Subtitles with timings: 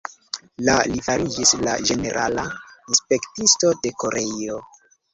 [0.69, 2.49] La li fariĝis la ĝenerala
[2.95, 4.63] inspektisto de Koreio.